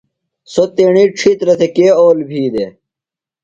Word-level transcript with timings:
سوۡتیݨی 0.53 1.03
ڇِھیترہ 1.17 1.53
تھےۡ 1.59 1.71
کے 1.75 1.85
اول 2.01 2.19
بھی 2.29 2.41
دےۡ؟ 2.53 2.71